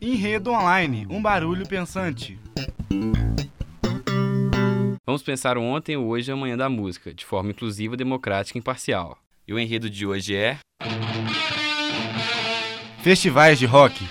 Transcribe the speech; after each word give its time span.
Enredo 0.00 0.50
online, 0.50 1.06
um 1.10 1.20
barulho 1.20 1.66
pensante. 1.66 2.38
Vamos 5.06 5.22
pensar 5.22 5.56
o 5.56 5.62
ontem, 5.62 5.96
o 5.96 6.06
hoje 6.06 6.30
e 6.30 6.32
amanhã 6.32 6.56
da 6.56 6.68
música, 6.68 7.14
de 7.14 7.24
forma 7.24 7.50
inclusiva, 7.50 7.96
democrática 7.96 8.58
e 8.58 8.60
imparcial. 8.60 9.18
E 9.46 9.54
o 9.54 9.58
enredo 9.58 9.88
de 9.88 10.06
hoje 10.06 10.34
é. 10.34 10.58
Festivais 13.02 13.58
de 13.58 13.66
rock. 13.66 14.04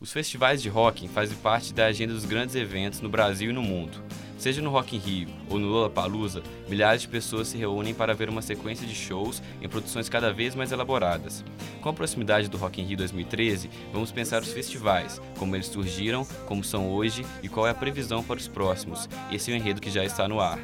Os 0.00 0.12
festivais 0.12 0.62
de 0.62 0.68
rock 0.68 1.08
fazem 1.08 1.36
parte 1.38 1.74
da 1.74 1.86
agenda 1.86 2.12
dos 2.12 2.24
grandes 2.24 2.54
eventos 2.54 3.00
no 3.00 3.08
Brasil 3.08 3.50
e 3.50 3.52
no 3.52 3.62
mundo. 3.62 4.02
Seja 4.44 4.60
no 4.60 4.68
Rock 4.68 4.94
in 4.94 4.98
Rio 4.98 5.28
ou 5.48 5.58
no 5.58 5.68
Lollapalooza, 5.68 6.42
milhares 6.68 7.00
de 7.00 7.08
pessoas 7.08 7.48
se 7.48 7.56
reúnem 7.56 7.94
para 7.94 8.12
ver 8.12 8.28
uma 8.28 8.42
sequência 8.42 8.86
de 8.86 8.94
shows 8.94 9.42
em 9.62 9.66
produções 9.66 10.06
cada 10.06 10.34
vez 10.34 10.54
mais 10.54 10.70
elaboradas. 10.70 11.42
Com 11.80 11.88
a 11.88 11.94
proximidade 11.94 12.50
do 12.50 12.58
Rock 12.58 12.78
in 12.78 12.84
Rio 12.84 12.98
2013, 12.98 13.70
vamos 13.90 14.12
pensar 14.12 14.42
os 14.42 14.52
festivais, 14.52 15.18
como 15.38 15.56
eles 15.56 15.68
surgiram, 15.68 16.26
como 16.44 16.62
são 16.62 16.90
hoje 16.90 17.24
e 17.42 17.48
qual 17.48 17.66
é 17.66 17.70
a 17.70 17.74
previsão 17.74 18.22
para 18.22 18.36
os 18.36 18.46
próximos. 18.46 19.08
Esse 19.32 19.50
é 19.50 19.54
o 19.54 19.56
enredo 19.56 19.80
que 19.80 19.90
já 19.90 20.04
está 20.04 20.28
no 20.28 20.38
ar. 20.38 20.58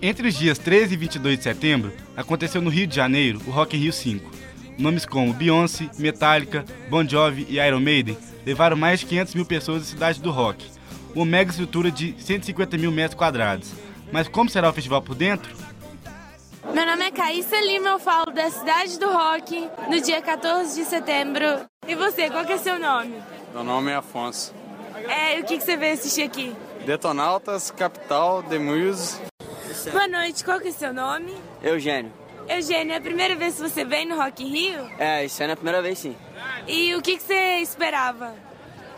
Entre 0.00 0.28
os 0.28 0.36
dias 0.36 0.56
13 0.56 0.94
e 0.94 0.96
22 0.96 1.38
de 1.38 1.42
setembro, 1.42 1.92
aconteceu 2.16 2.62
no 2.62 2.70
Rio 2.70 2.86
de 2.86 2.94
Janeiro 2.94 3.40
o 3.44 3.50
Rock 3.50 3.76
in 3.76 3.80
Rio 3.80 3.92
5. 3.92 4.30
Nomes 4.78 5.04
como 5.04 5.34
Beyoncé, 5.34 5.90
Metallica, 5.98 6.64
Bon 6.88 7.04
Jovi 7.04 7.44
e 7.50 7.58
Iron 7.58 7.80
Maiden 7.80 8.16
levaram 8.46 8.76
mais 8.76 9.00
de 9.00 9.06
500 9.06 9.34
mil 9.34 9.44
pessoas 9.44 9.82
à 9.82 9.86
cidade 9.86 10.22
do 10.22 10.30
rock, 10.30 10.64
uma 11.14 11.26
mega 11.26 11.50
estrutura 11.50 11.90
de 11.90 12.14
150 12.18 12.76
mil 12.78 12.90
metros 12.90 13.18
quadrados. 13.18 13.72
Mas 14.12 14.28
como 14.28 14.50
será 14.50 14.70
o 14.70 14.72
festival 14.72 15.02
por 15.02 15.14
dentro? 15.14 15.54
Meu 16.72 16.86
nome 16.86 17.04
é 17.04 17.10
Caíssa 17.10 17.60
Lima, 17.60 17.90
eu 17.90 17.98
falo 17.98 18.30
da 18.32 18.50
Cidade 18.50 18.98
do 18.98 19.10
Rock, 19.10 19.68
no 19.88 20.00
dia 20.00 20.20
14 20.20 20.78
de 20.80 20.86
setembro. 20.86 21.44
E 21.86 21.94
você, 21.94 22.30
qual 22.30 22.44
que 22.44 22.52
é 22.52 22.58
seu 22.58 22.78
nome? 22.78 23.14
Meu 23.52 23.64
nome 23.64 23.90
é 23.90 23.96
Afonso. 23.96 24.54
É, 25.08 25.40
o 25.40 25.44
que, 25.44 25.58
que 25.58 25.64
você 25.64 25.76
veio 25.76 25.94
assistir 25.94 26.22
aqui? 26.22 26.54
Detonautas, 26.84 27.70
Capital, 27.70 28.42
The 28.42 28.58
Muse. 28.58 29.20
Boa 29.90 30.08
noite, 30.08 30.44
qual 30.44 30.60
que 30.60 30.68
é 30.68 30.72
seu 30.72 30.92
nome? 30.92 31.34
Eugênio. 31.62 32.12
Eugênio, 32.48 32.92
é 32.92 32.96
a 32.96 33.00
primeira 33.00 33.34
vez 33.36 33.54
que 33.54 33.62
você 33.62 33.84
vem 33.84 34.06
no 34.06 34.16
Rock 34.16 34.44
in 34.44 34.48
Rio? 34.48 34.90
É, 34.98 35.24
isso 35.24 35.42
é 35.42 35.50
a 35.50 35.56
primeira 35.56 35.80
vez 35.80 35.98
sim. 35.98 36.16
E 36.66 36.94
o 36.94 37.02
que, 37.02 37.16
que 37.16 37.22
você 37.22 37.58
esperava? 37.60 38.34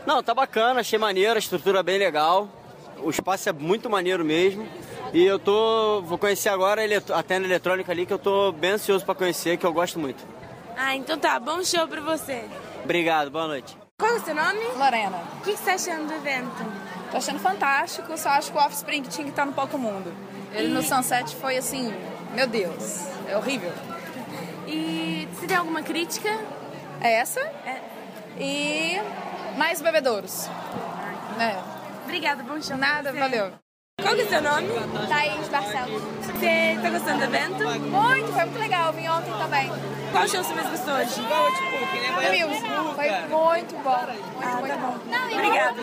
Não, 0.07 0.23
tá 0.23 0.35
bacana, 0.35 0.81
achei 0.81 0.99
maneiro, 0.99 1.35
a 1.35 1.39
estrutura 1.39 1.81
é 1.81 1.83
bem 1.83 1.99
legal. 1.99 2.49
O 2.99 3.11
espaço 3.11 3.49
é 3.49 3.53
muito 3.53 3.89
maneiro 3.89 4.25
mesmo. 4.25 4.67
E 5.13 5.23
eu 5.25 5.39
tô. 5.39 6.03
Vou 6.03 6.17
conhecer 6.17 6.49
agora 6.49 6.83
a 7.15 7.23
tenda 7.23 7.47
eletrônica 7.47 7.91
ali 7.93 8.07
que 8.07 8.13
eu 8.13 8.19
tô 8.19 8.53
bem 8.53 8.73
ansioso 8.73 9.05
para 9.05 9.15
conhecer, 9.15 9.59
que 9.59 9.67
eu 9.67 9.73
gosto 9.73 9.99
muito. 9.99 10.25
Ah, 10.77 10.97
então 10.97 11.19
tá, 11.19 11.39
bom 11.39 11.63
show 11.63 11.87
pra 11.87 12.01
você. 12.01 12.45
Obrigado, 12.83 13.31
boa 13.31 13.47
noite. 13.47 13.77
Qual 13.99 14.11
é 14.11 14.17
o 14.17 14.21
seu 14.21 14.35
nome? 14.35 14.61
Lorena. 14.77 15.23
O 15.39 15.45
que, 15.45 15.53
que 15.53 15.59
você 15.59 15.65
tá 15.65 15.75
achando 15.75 16.09
do 16.09 16.15
evento? 16.15 16.65
Tô 17.11 17.19
achando 17.19 17.39
fantástico, 17.39 18.17
só 18.17 18.31
acho 18.31 18.51
que 18.51 18.59
o 18.59 18.61
Offspring 18.61 19.03
tinha 19.03 19.25
que 19.25 19.31
estar 19.31 19.45
no 19.45 19.53
palco 19.53 19.77
mundo. 19.77 20.13
Ele 20.55 20.69
e... 20.69 20.71
no 20.71 20.83
Sunset 20.83 21.37
foi 21.37 21.59
assim, 21.59 21.95
meu 22.35 22.47
Deus, 22.47 23.07
é 23.29 23.37
horrível. 23.37 23.73
E 24.67 25.29
você 25.33 25.47
tem 25.47 25.57
alguma 25.57 25.83
crítica? 25.83 26.31
É 27.01 27.13
essa. 27.21 27.41
É. 27.41 27.81
E 28.39 29.01
mais 29.57 29.81
bebedouros. 29.81 30.49
É. 31.39 31.59
Obrigada, 32.05 32.43
bom 32.43 32.61
show. 32.61 32.77
Nada, 32.77 33.13
valeu. 33.13 33.53
Qual 34.01 34.15
que 34.15 34.23
é 34.23 34.25
o 34.25 34.29
seu 34.29 34.43
nome? 34.43 34.69
Thaís 35.09 35.49
Barcelos. 35.49 36.03
Você 36.03 36.79
tá 36.83 36.91
gostando 36.91 37.19
do 37.19 37.25
evento? 37.25 37.65
Muito, 37.81 38.33
foi 38.33 38.45
muito 38.45 38.59
legal. 38.59 38.93
Vim 38.93 39.07
ontem 39.09 39.31
também. 39.31 39.71
Qual 40.11 40.29
show 40.29 40.43
você 40.43 40.55
mais 40.55 40.69
gostou 40.69 40.95
hoje? 40.95 41.15
The 42.21 42.47
Music. 42.47 42.69
Foi 42.97 43.11
muito 43.29 43.75
bom. 43.77 44.07
Muito, 44.07 44.43
ah, 44.43 44.57
muito 44.57 44.69
tá 44.69 44.77
bom. 44.77 45.35
Obrigada. 45.35 45.83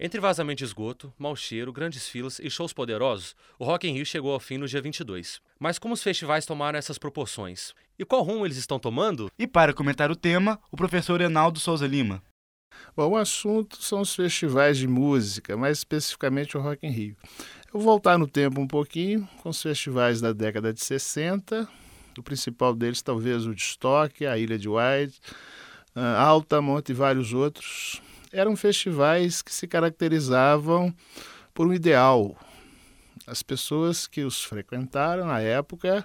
Entre 0.00 0.20
vazamento 0.20 0.58
de 0.58 0.64
esgoto, 0.64 1.12
mau 1.18 1.34
cheiro, 1.34 1.72
grandes 1.72 2.06
filas 2.06 2.38
e 2.38 2.48
shows 2.48 2.72
poderosos, 2.72 3.34
o 3.58 3.64
Rock 3.64 3.88
in 3.88 3.94
Rio 3.94 4.06
chegou 4.06 4.32
ao 4.32 4.38
fim 4.38 4.56
no 4.56 4.68
dia 4.68 4.80
22. 4.80 5.40
Mas 5.58 5.76
como 5.76 5.94
os 5.94 6.02
festivais 6.02 6.46
tomaram 6.46 6.78
essas 6.78 6.98
proporções? 6.98 7.74
E 7.98 8.04
qual 8.04 8.22
rumo 8.22 8.46
eles 8.46 8.56
estão 8.56 8.78
tomando? 8.78 9.28
E 9.36 9.44
para 9.44 9.74
comentar 9.74 10.08
o 10.08 10.14
tema, 10.14 10.60
o 10.70 10.76
professor 10.76 11.20
Enaldo 11.20 11.58
Souza 11.58 11.84
Lima. 11.84 12.22
Bom, 12.98 13.10
o 13.10 13.16
assunto 13.16 13.80
são 13.80 14.00
os 14.00 14.12
festivais 14.12 14.76
de 14.76 14.88
música, 14.88 15.56
mais 15.56 15.78
especificamente 15.78 16.56
o 16.56 16.60
Rock 16.60 16.84
in 16.84 16.90
Rio. 16.90 17.16
Eu 17.66 17.74
vou 17.74 17.82
voltar 17.82 18.18
no 18.18 18.26
tempo 18.26 18.60
um 18.60 18.66
pouquinho, 18.66 19.28
com 19.40 19.50
os 19.50 19.62
festivais 19.62 20.20
da 20.20 20.32
década 20.32 20.72
de 20.72 20.82
60, 20.82 21.68
o 22.18 22.22
principal 22.24 22.74
deles 22.74 23.00
talvez 23.00 23.46
o 23.46 23.54
de 23.54 23.62
Stock, 23.62 24.26
a 24.26 24.36
Ilha 24.36 24.58
de 24.58 24.68
White, 24.68 25.20
Altamont 25.94 26.90
e 26.90 26.92
vários 26.92 27.32
outros. 27.32 28.02
Eram 28.32 28.56
festivais 28.56 29.42
que 29.42 29.54
se 29.54 29.68
caracterizavam 29.68 30.92
por 31.54 31.68
um 31.68 31.72
ideal. 31.72 32.36
As 33.28 33.44
pessoas 33.44 34.08
que 34.08 34.24
os 34.24 34.42
frequentaram 34.42 35.24
na 35.24 35.40
época 35.40 36.04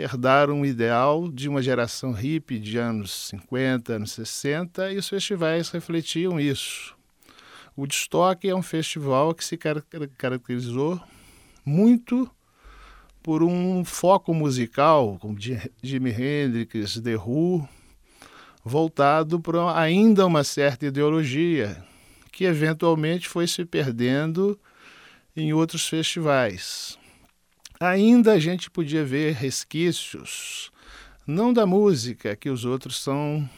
herdaram 0.00 0.60
um 0.60 0.64
ideal 0.64 1.28
de 1.30 1.48
uma 1.48 1.60
geração 1.60 2.12
hippie 2.12 2.58
de 2.58 2.78
anos 2.78 3.28
50, 3.28 3.92
anos 3.92 4.12
60, 4.12 4.92
e 4.92 4.96
os 4.96 5.08
festivais 5.08 5.70
refletiam 5.70 6.40
isso. 6.40 6.96
O 7.76 7.82
Woodstock 7.82 8.48
é 8.48 8.54
um 8.54 8.62
festival 8.62 9.34
que 9.34 9.44
se 9.44 9.58
caracterizou 10.16 11.00
muito 11.64 12.30
por 13.22 13.42
um 13.42 13.84
foco 13.84 14.32
musical, 14.32 15.18
como 15.20 15.38
Jimi 15.82 16.10
Hendrix, 16.10 17.00
The 17.00 17.16
Who, 17.16 17.68
voltado 18.64 19.40
para 19.40 19.78
ainda 19.78 20.26
uma 20.26 20.42
certa 20.42 20.86
ideologia, 20.86 21.84
que 22.32 22.44
eventualmente 22.44 23.28
foi 23.28 23.46
se 23.46 23.64
perdendo 23.64 24.58
em 25.36 25.52
outros 25.52 25.86
festivais 25.86 26.99
ainda 27.80 28.32
a 28.32 28.38
gente 28.38 28.70
podia 28.70 29.02
ver 29.02 29.32
resquícios, 29.32 30.70
não 31.26 31.50
da 31.50 31.64
música, 31.64 32.36
que 32.36 32.50
os 32.50 32.66
outros 32.66 33.02
são 33.02 33.48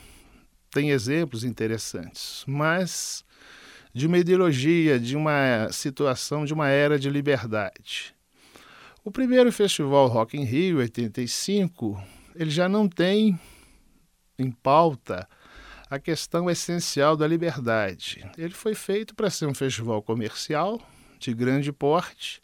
têm 0.70 0.90
exemplos 0.90 1.44
interessantes, 1.44 2.44
mas 2.46 3.24
de 3.92 4.06
uma 4.06 4.16
ideologia, 4.16 4.98
de 4.98 5.16
uma 5.16 5.68
situação, 5.70 6.46
de 6.46 6.54
uma 6.54 6.68
era 6.68 6.98
de 6.98 7.10
liberdade. 7.10 8.14
O 9.04 9.10
primeiro 9.10 9.52
festival 9.52 10.06
Rock 10.06 10.36
in 10.36 10.44
Rio, 10.44 10.78
85, 10.78 12.02
ele 12.34 12.50
já 12.50 12.68
não 12.68 12.88
tem 12.88 13.38
em 14.38 14.50
pauta 14.50 15.28
a 15.90 15.98
questão 15.98 16.48
essencial 16.48 17.16
da 17.16 17.26
liberdade. 17.26 18.24
Ele 18.38 18.54
foi 18.54 18.74
feito 18.74 19.14
para 19.14 19.28
ser 19.28 19.46
um 19.46 19.54
festival 19.54 20.00
comercial 20.00 20.80
de 21.18 21.34
grande 21.34 21.70
porte, 21.70 22.40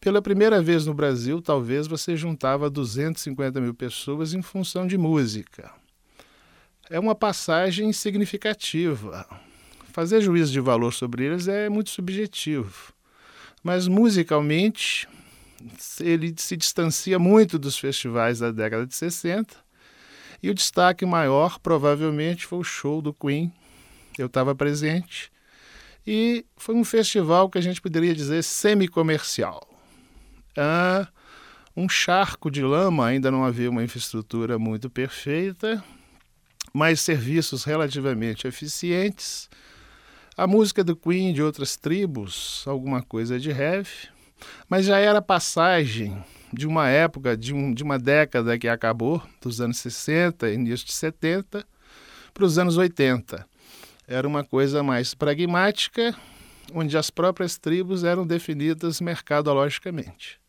pela 0.00 0.22
primeira 0.22 0.62
vez 0.62 0.86
no 0.86 0.94
Brasil, 0.94 1.42
talvez 1.42 1.86
você 1.86 2.16
juntava 2.16 2.70
250 2.70 3.60
mil 3.60 3.74
pessoas 3.74 4.32
em 4.32 4.40
função 4.40 4.86
de 4.86 4.96
música. 4.96 5.70
É 6.88 6.98
uma 6.98 7.14
passagem 7.14 7.92
significativa. 7.92 9.26
Fazer 9.92 10.22
juízo 10.22 10.52
de 10.52 10.60
valor 10.60 10.94
sobre 10.94 11.24
eles 11.24 11.48
é 11.48 11.68
muito 11.68 11.90
subjetivo. 11.90 12.94
Mas 13.62 13.86
musicalmente, 13.86 15.06
ele 16.00 16.34
se 16.36 16.56
distancia 16.56 17.18
muito 17.18 17.58
dos 17.58 17.78
festivais 17.78 18.38
da 18.38 18.50
década 18.50 18.86
de 18.86 18.94
60. 18.94 19.54
E 20.42 20.48
o 20.48 20.54
destaque 20.54 21.04
maior, 21.04 21.58
provavelmente, 21.58 22.46
foi 22.46 22.58
o 22.58 22.64
show 22.64 23.02
do 23.02 23.12
Queen. 23.12 23.52
Eu 24.16 24.26
estava 24.26 24.54
presente. 24.54 25.30
E 26.06 26.46
foi 26.56 26.74
um 26.74 26.84
festival 26.84 27.50
que 27.50 27.58
a 27.58 27.60
gente 27.60 27.82
poderia 27.82 28.14
dizer 28.14 28.42
semi-comercial 28.42 29.69
ah, 30.56 31.08
um 31.76 31.88
charco 31.88 32.50
de 32.50 32.62
lama, 32.62 33.06
ainda 33.06 33.30
não 33.30 33.44
havia 33.44 33.70
uma 33.70 33.82
infraestrutura 33.82 34.58
muito 34.58 34.90
perfeita, 34.90 35.82
mas 36.72 37.00
serviços 37.00 37.64
relativamente 37.64 38.46
eficientes. 38.46 39.48
A 40.36 40.46
música 40.46 40.82
do 40.82 40.96
Queen 40.96 41.32
de 41.32 41.42
outras 41.42 41.76
tribos, 41.76 42.64
alguma 42.66 43.02
coisa 43.02 43.38
de 43.38 43.50
heavy, 43.50 44.08
mas 44.68 44.86
já 44.86 44.98
era 44.98 45.20
passagem 45.20 46.22
de 46.52 46.66
uma 46.66 46.88
época, 46.88 47.36
de, 47.36 47.54
um, 47.54 47.72
de 47.72 47.82
uma 47.82 47.98
década 47.98 48.58
que 48.58 48.68
acabou, 48.68 49.22
dos 49.40 49.60
anos 49.60 49.78
60, 49.78 50.50
início 50.50 50.86
de 50.86 50.92
70, 50.92 51.64
para 52.34 52.44
os 52.44 52.58
anos 52.58 52.76
80. 52.76 53.46
Era 54.06 54.26
uma 54.26 54.42
coisa 54.42 54.82
mais 54.82 55.14
pragmática, 55.14 56.14
onde 56.72 56.96
as 56.96 57.10
próprias 57.10 57.56
tribos 57.56 58.02
eram 58.02 58.26
definidas 58.26 59.00
mercadologicamente. 59.00 60.39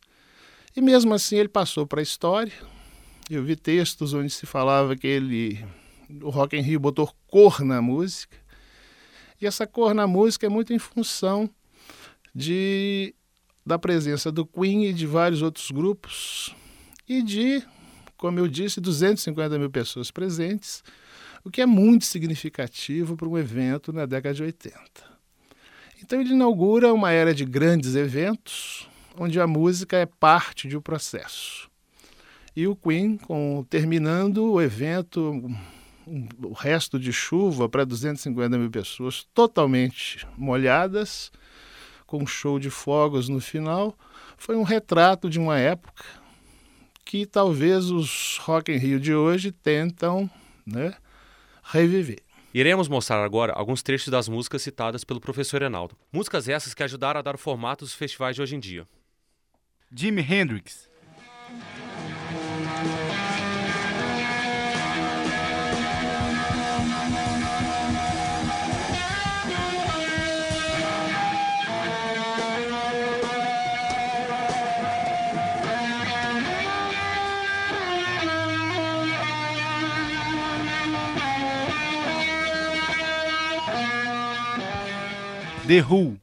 E 0.75 0.81
mesmo 0.81 1.13
assim 1.13 1.37
ele 1.37 1.49
passou 1.49 1.85
para 1.85 1.99
a 1.99 2.03
história. 2.03 2.53
Eu 3.29 3.43
vi 3.43 3.55
textos 3.55 4.13
onde 4.13 4.29
se 4.29 4.45
falava 4.45 4.95
que 4.95 5.07
ele, 5.07 5.63
o 6.21 6.29
Rock 6.29 6.57
in 6.57 6.61
Rio 6.61 6.79
botou 6.79 7.13
cor 7.27 7.61
na 7.61 7.81
música. 7.81 8.37
E 9.39 9.47
essa 9.47 9.65
cor 9.65 9.93
na 9.93 10.05
música 10.05 10.45
é 10.45 10.49
muito 10.49 10.73
em 10.73 10.79
função 10.79 11.49
de 12.33 13.15
da 13.65 13.77
presença 13.77 14.31
do 14.31 14.45
Queen 14.45 14.85
e 14.85 14.93
de 14.93 15.05
vários 15.05 15.41
outros 15.41 15.69
grupos 15.69 16.55
e 17.07 17.21
de, 17.21 17.63
como 18.17 18.39
eu 18.39 18.47
disse, 18.47 18.81
250 18.81 19.59
mil 19.59 19.69
pessoas 19.69 20.09
presentes, 20.09 20.83
o 21.43 21.51
que 21.51 21.61
é 21.61 21.65
muito 21.65 22.05
significativo 22.05 23.15
para 23.15 23.27
um 23.27 23.37
evento 23.37 23.93
na 23.93 24.05
década 24.05 24.33
de 24.33 24.43
80. 24.43 24.77
Então 26.01 26.19
ele 26.19 26.33
inaugura 26.33 26.93
uma 26.93 27.11
era 27.11 27.33
de 27.33 27.45
grandes 27.45 27.95
eventos, 27.95 28.87
onde 29.17 29.39
a 29.39 29.47
música 29.47 29.97
é 29.97 30.05
parte 30.05 30.67
de 30.67 30.77
um 30.77 30.81
processo. 30.81 31.69
E 32.55 32.67
o 32.67 32.75
Queen, 32.75 33.17
com, 33.17 33.65
terminando 33.69 34.51
o 34.51 34.61
evento, 34.61 35.31
um, 36.05 36.27
o 36.43 36.53
resto 36.53 36.99
de 36.99 37.13
chuva 37.13 37.69
para 37.69 37.85
250 37.85 38.57
mil 38.57 38.69
pessoas 38.69 39.25
totalmente 39.33 40.27
molhadas, 40.37 41.31
com 42.05 42.23
um 42.23 42.27
show 42.27 42.59
de 42.59 42.69
fogos 42.69 43.29
no 43.29 43.39
final, 43.39 43.97
foi 44.37 44.57
um 44.57 44.63
retrato 44.63 45.29
de 45.29 45.39
uma 45.39 45.57
época 45.57 46.03
que 47.05 47.25
talvez 47.25 47.89
os 47.89 48.37
Rock 48.39 48.71
in 48.71 48.77
Rio 48.77 48.99
de 48.99 49.13
hoje 49.13 49.51
tentam 49.51 50.29
né, 50.65 50.93
reviver. 51.63 52.21
Iremos 52.53 52.89
mostrar 52.89 53.23
agora 53.23 53.53
alguns 53.53 53.81
trechos 53.81 54.09
das 54.09 54.27
músicas 54.27 54.61
citadas 54.61 55.05
pelo 55.05 55.21
professor 55.21 55.61
Enaldo. 55.61 55.95
Músicas 56.11 56.49
essas 56.49 56.73
que 56.73 56.83
ajudaram 56.83 57.19
a 57.19 57.23
dar 57.23 57.35
o 57.35 57.37
formato 57.37 57.85
dos 57.85 57.93
festivais 57.93 58.35
de 58.35 58.41
hoje 58.41 58.57
em 58.57 58.59
dia. 58.59 58.85
Jimi 59.93 60.23
Hendrix. 60.23 60.87
The 85.67 85.79
Who. 85.79 86.20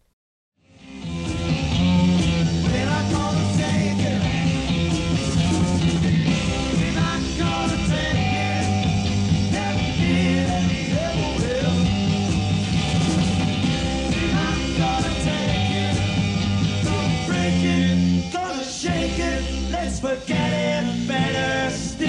sense, 19.88 20.00
but 20.00 20.18
it 20.28 21.08
better 21.08 21.70
still. 21.70 22.08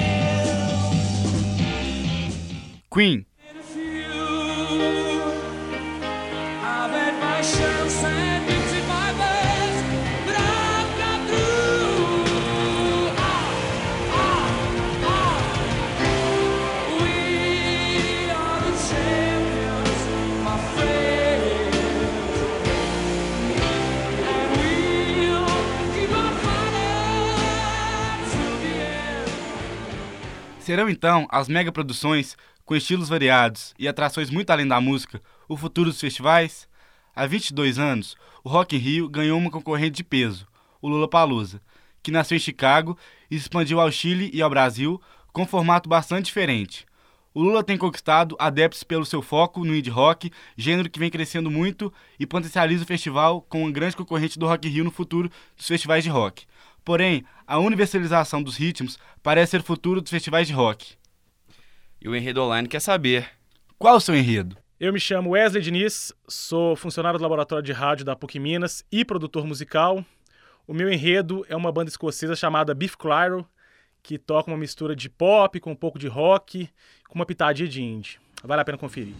Queen 2.90 3.24
Serão 30.60 30.90
então 30.90 31.26
as 31.30 31.48
mega 31.48 31.72
produções 31.72 32.36
com 32.66 32.76
estilos 32.76 33.08
variados 33.08 33.74
e 33.78 33.88
atrações 33.88 34.28
muito 34.28 34.50
além 34.50 34.68
da 34.68 34.80
música 34.80 35.20
o 35.48 35.56
futuro 35.56 35.88
dos 35.88 35.98
festivais? 35.98 36.68
Há 37.16 37.26
22 37.26 37.78
anos, 37.78 38.14
o 38.44 38.48
Rock 38.48 38.76
in 38.76 38.78
Rio 38.78 39.08
ganhou 39.08 39.38
uma 39.38 39.50
concorrente 39.50 39.96
de 39.96 40.04
peso, 40.04 40.46
o 40.80 40.88
Lollapalooza, 40.88 41.62
que 42.02 42.10
nasceu 42.10 42.36
em 42.36 42.40
Chicago 42.40 42.96
e 43.30 43.36
se 43.36 43.42
expandiu 43.42 43.80
ao 43.80 43.90
Chile 43.90 44.30
e 44.34 44.42
ao 44.42 44.50
Brasil 44.50 45.00
com 45.32 45.42
um 45.42 45.46
formato 45.46 45.88
bastante 45.88 46.26
diferente. 46.26 46.86
O 47.32 47.42
Lula 47.42 47.64
tem 47.64 47.78
conquistado 47.78 48.36
adeptos 48.38 48.82
pelo 48.82 49.06
seu 49.06 49.22
foco 49.22 49.64
no 49.64 49.74
indie 49.74 49.90
rock, 49.90 50.30
gênero 50.56 50.90
que 50.90 50.98
vem 50.98 51.10
crescendo 51.10 51.50
muito 51.50 51.92
e 52.18 52.26
potencializa 52.26 52.84
o 52.84 52.86
festival 52.86 53.40
como 53.42 53.64
um 53.64 53.72
grande 53.72 53.96
concorrente 53.96 54.38
do 54.38 54.46
Rock 54.46 54.68
in 54.68 54.72
Rio 54.72 54.84
no 54.84 54.90
futuro 54.90 55.30
dos 55.56 55.66
festivais 55.66 56.04
de 56.04 56.10
rock. 56.10 56.44
Porém, 56.84 57.24
a 57.46 57.58
universalização 57.58 58.42
dos 58.42 58.56
ritmos 58.56 58.98
parece 59.22 59.52
ser 59.52 59.60
o 59.60 59.64
futuro 59.64 60.00
dos 60.00 60.10
festivais 60.10 60.46
de 60.46 60.52
rock. 60.52 60.94
E 62.00 62.08
o 62.08 62.16
Enredo 62.16 62.42
Online 62.42 62.68
quer 62.68 62.80
saber. 62.80 63.28
Qual 63.78 63.96
o 63.96 64.00
seu 64.00 64.14
enredo? 64.14 64.56
Eu 64.78 64.92
me 64.92 64.98
chamo 64.98 65.30
Wesley 65.30 65.62
Diniz, 65.62 66.12
sou 66.26 66.74
funcionário 66.74 67.18
do 67.18 67.22
Laboratório 67.22 67.62
de 67.62 67.72
Rádio 67.72 68.04
da 68.04 68.16
PUC 68.16 68.38
Minas 68.38 68.82
e 68.90 69.04
produtor 69.04 69.46
musical. 69.46 70.02
O 70.66 70.72
meu 70.72 70.90
enredo 70.90 71.44
é 71.48 71.56
uma 71.56 71.70
banda 71.70 71.90
escocesa 71.90 72.34
chamada 72.34 72.74
Beef 72.74 72.94
Clyro, 72.96 73.46
que 74.02 74.16
toca 74.16 74.50
uma 74.50 74.56
mistura 74.56 74.96
de 74.96 75.10
pop 75.10 75.60
com 75.60 75.72
um 75.72 75.76
pouco 75.76 75.98
de 75.98 76.08
rock, 76.08 76.70
com 77.08 77.18
uma 77.18 77.26
pitadinha 77.26 77.68
de 77.68 77.82
indie. 77.82 78.18
Vale 78.42 78.62
a 78.62 78.64
pena 78.64 78.78
conferir. 78.78 79.14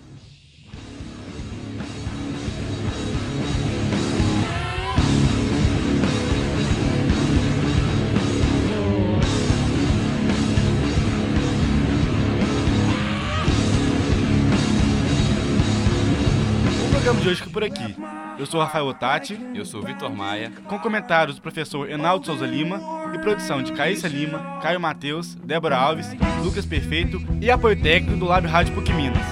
Programa 17.00 17.20
de 17.23 17.29
hoje 17.29 17.38
fica 17.38 17.50
por 17.50 17.64
aqui. 17.64 17.97
Eu 18.38 18.44
sou 18.44 18.61
Rafael 18.61 18.85
Otati. 18.85 19.38
Eu 19.55 19.64
sou 19.64 19.82
Vitor 19.82 20.14
Maia. 20.14 20.52
Com 20.67 20.79
comentários 20.79 21.37
do 21.37 21.43
professor 21.43 21.88
Enaldo 21.88 22.26
Souza 22.26 22.47
Lima 22.47 22.79
e 23.14 23.19
produção 23.19 23.62
de 23.62 23.73
Caíssa 23.73 24.06
Lima, 24.06 24.58
Caio 24.61 24.79
Matheus, 24.79 25.35
Débora 25.37 25.79
Alves, 25.79 26.08
Lucas 26.44 26.67
Perfeito 26.67 27.19
e 27.41 27.50
apoio 27.50 27.81
técnico 27.81 28.19
do 28.19 28.26
Lab 28.26 28.47
Rádio 28.47 28.75
PUC 28.75 28.93
Minas. 28.93 29.23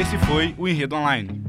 Esse 0.00 0.16
foi 0.24 0.54
o 0.56 0.66
Enredo 0.66 0.96
Online. 0.96 1.42